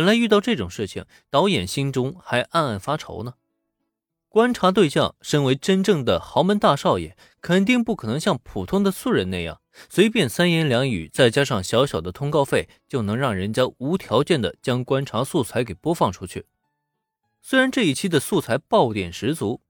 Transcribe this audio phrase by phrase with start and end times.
[0.00, 3.34] 本来遇到这种事情，导演心中还暗暗发愁呢。
[4.30, 9.60] 观察对象身为真正的豪门大少爷，肯定不可能像普通的素人那样，
[9.90, 16.46] 随便三言两语，再加上小小的通告费，就能让人家无条件的将观察素材给播放出去。
[17.42, 19.60] 虽然这一期的素材爆点十足，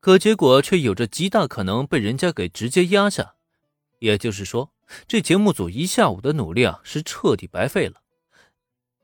[0.00, 3.34] 可结果却有着极大可能被人家给直接压下。
[3.98, 4.72] 也就是说，
[5.06, 8.01] 这节目组一下午的努力啊，是彻底白费了。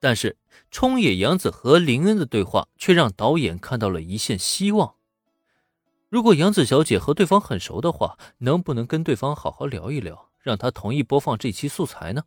[0.00, 0.38] 但是，
[0.70, 4.94] 冲野洋子和林恩的对话却让导演看到了一线希望。
[6.08, 12.24] 如果杨子小姐和对方很熟的话，能不能跟对方好好聊一聊，让他同意播放这期素材呢？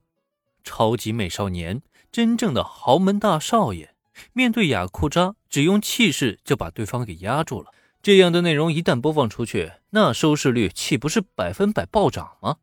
[0.63, 1.81] 超级美少年，
[2.11, 3.93] 真正的豪门大少爷，
[4.31, 7.71] 面对雅库扎，只用气势就把对方给压住了。
[8.01, 12.57] 这样的内容一旦播放出去，那收视率岂不是百分百暴涨吗？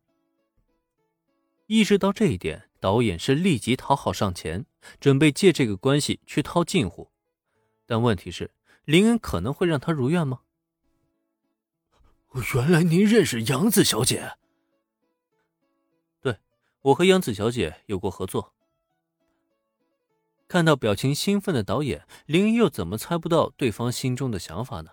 [1.67, 2.70] 意识到这一点。
[2.81, 4.65] 导演是立即讨好上前，
[4.99, 7.11] 准备借这个关系去套近乎，
[7.87, 8.51] 但问题是
[8.85, 10.41] 林恩可能会让他如愿吗？
[12.55, 14.33] 原来您认识杨子小姐？
[16.21, 16.39] 对，
[16.83, 18.55] 我和杨子小姐有过合作。
[20.49, 24.93] 看到表情兴奋的导演，林恩又怎么猜不到对方心中的想法呢？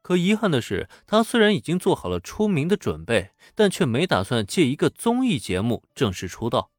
[0.00, 6.70] 可遗憾的是，他虽然已经做好了出名的准备，但却没打算借一个综艺节目正式出道。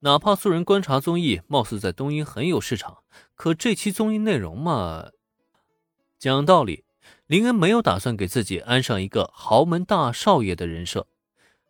[0.00, 2.98] 哪怕素人观察综艺貌似在东瀛很有市场，
[3.34, 5.08] 可这期综艺内容嘛，
[6.18, 6.84] 讲道理，
[7.26, 11.06] 林恩没有打算给自己安上一个豪门大少爷的人设。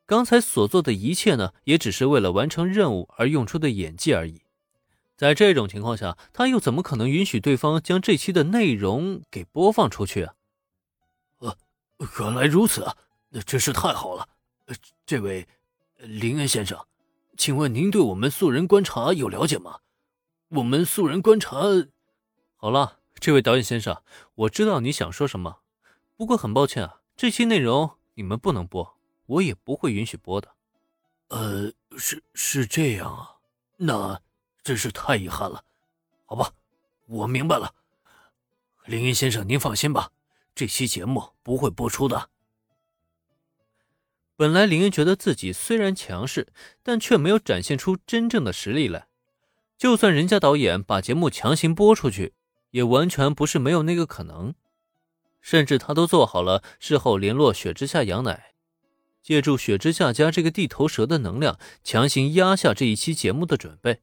[0.05, 4.43] 刚才所做的一切呢，也只是为了完成任务而用出的演技而已。
[5.17, 10.35] 在这种情况下，他又怎么可能允许对方将这期的内容给播放出去啊？
[11.39, 11.57] 呃，
[12.21, 12.87] 原来如此，
[13.31, 14.29] 那真是太好了。
[14.67, 14.75] 呃，
[15.07, 15.47] 这位
[15.99, 16.79] 林恩先生。
[17.37, 19.81] 请问您对我们素人观察有了解吗？
[20.49, 21.59] 我们素人观察，
[22.57, 24.03] 好了，这位导演先生，
[24.35, 25.59] 我知道你想说什么，
[26.17, 28.97] 不过很抱歉啊，这期内容你们不能播，
[29.27, 30.55] 我也不会允许播的。
[31.29, 33.37] 呃，是是这样啊，
[33.77, 34.21] 那
[34.63, 35.65] 真是太遗憾了。
[36.25, 36.53] 好吧，
[37.07, 37.75] 我明白了。
[38.85, 40.11] 林云先生，您放心吧，
[40.55, 42.31] 这期节目不会播出的。
[44.37, 46.49] 本来林恩觉得自己虽然强势，
[46.83, 49.09] 但却没有展现出真正的实力来。
[49.79, 52.35] 就算人家导演把节目强行播出去，
[52.71, 54.55] 也完全不是没有那个可能。
[55.41, 58.55] 甚至他都做好了事后联络雪之下羊奶，
[59.23, 64.01] 借助雪之下家这个地头蛇的能量，强行压下这一期节目的准备。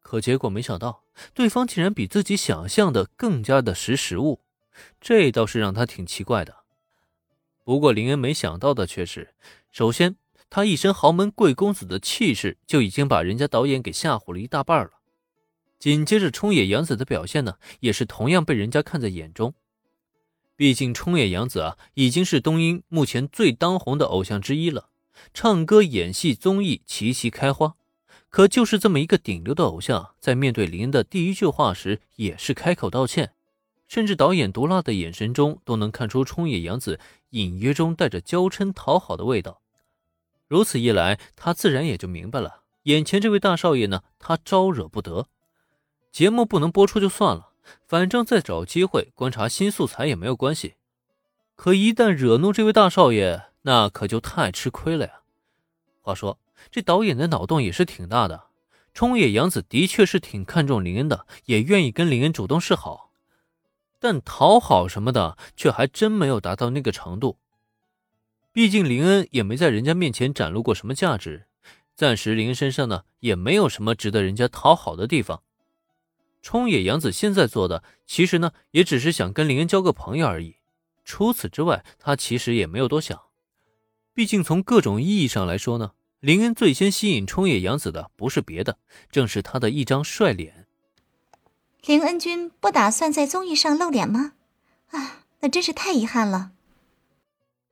[0.00, 1.02] 可结果没想到，
[1.34, 4.40] 对方竟然比自己想象的更加的识时务，
[5.00, 6.58] 这倒是让他挺奇怪的。
[7.68, 9.34] 不过林恩没想到的却是。
[9.70, 10.16] 首先，
[10.48, 14.92] 他一身豪门贵公子的气势就已经把人家导演给吓唬了一大半了。
[15.78, 19.52] 紧接着，冲野洋子的表现呢，也是同样被人家看在眼中。
[20.56, 24.88] 毕竟，冲野洋子啊，已经是东英目前最当红的偶像之一了，
[25.34, 27.74] 唱歌、演戏、综艺齐齐开花。
[28.30, 33.32] 可就是这么一个顶流的偶像，在面对林恩的第一句话时，也是开口道歉。
[33.88, 37.00] 甚至导演毒辣的眼神中都能看出冲野洋子
[37.30, 39.62] 隐约中带着娇嗔讨好的味道。
[40.46, 45.26] 如此一来，他自然也就明白了，眼前这位大少爷呢，他招惹不得。
[46.12, 47.50] 节目不能播出就算了，
[47.86, 50.74] 反正再找机会观察新素材也没有关系。
[51.54, 55.20] 可一旦惹怒这位大少爷，那可就太吃亏了呀。
[56.00, 56.38] 话说，
[56.70, 58.44] 这导演的脑洞也是挺大的。
[58.94, 63.07] 冲野洋子的确是挺看重林恩的，也愿意跟林恩主动示好。
[63.98, 67.38] 但讨好什么的，却还真没有达到那个程度。
[68.52, 71.46] 毕竟林恩也没在人家面前展露过什么价值，
[71.94, 75.42] 暂时林恩身上呢也没有什么值得人家讨好的地方。
[76.40, 80.56] 冲野洋子现在做的，其实呢也只是想跟林恩交个朋友而已。
[81.04, 83.20] 除此之外，他其实也没有多想。
[84.14, 88.78] 毕竟从各种意义上来说呢，林恩最先吸引冲野洋子的不是别的，
[89.10, 90.67] 正是他的一张帅脸。
[91.86, 94.32] 林恩君不打算在综艺上露脸吗？
[94.90, 96.52] 啊，那真是太遗憾了。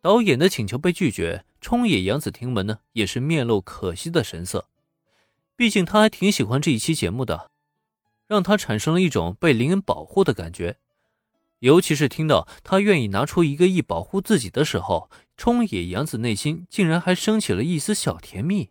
[0.00, 4.68] 导演的请求被拒绝，冲野洋子听闻呢，也是面露可惜的神色。
[5.56, 7.50] 毕竟他还挺喜欢这一期节目的，
[8.26, 10.78] 让他产生了一种被林恩保护的感觉。
[11.58, 18.70] 尤其是听到他愿意拿出一个亿保护自己的时候，冲野洋子内心竟然还升起了一丝小甜蜜。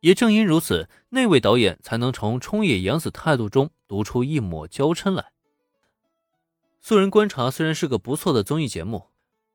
[0.00, 5.32] 也正因如此，那位导演才能从冲野洋子态度中读出一抹娇嗔来。
[6.80, 9.10] 素人观察虽然是个不错的综艺节目，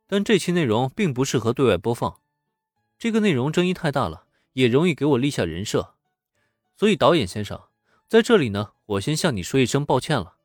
[0.05, 2.19] 但这期内容并不适合对外播放。
[2.99, 5.95] 这个内容争议太大了，也容易给我立下人设。
[6.75, 7.59] 所以导演先生，
[8.07, 10.35] 在这里呢，我先向你说一声抱歉了。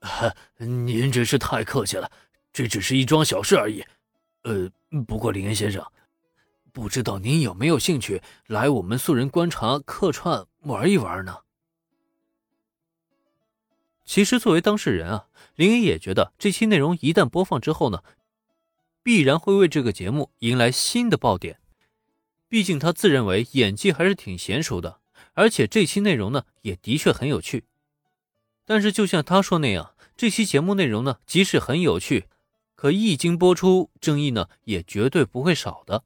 [0.58, 2.10] 您真是太客气了，
[2.52, 3.84] 这只是一桩小事而已。
[4.42, 4.68] 呃，
[5.06, 5.86] 不过林恩先生，
[6.72, 11.36] 不知道您有没有兴趣来我们素人观察客串玩一玩呢？
[14.12, 18.02] 其实，作为当事人啊，林恩也觉得这期内容一旦播放之后呢，
[19.04, 21.60] 必然会为这个节目迎来新的爆点。
[22.48, 24.98] 毕竟他自认为演技还是挺娴熟的，
[25.34, 27.66] 而且这期内容呢也的确很有趣。
[28.64, 32.26] 但是就像他说那样，这期节目内容呢即使很有趣，
[32.74, 36.02] 可一经播出，争议呢也绝对不会少的。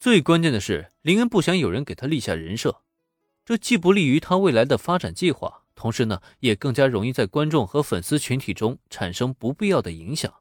[0.00, 2.80] 最关键的是，林恩不想有人给他立下人设，
[3.44, 10.34] 这既不利于他未来的发展计划，同时呢也更加容易在观众和粉丝群体中产生不必要的影响。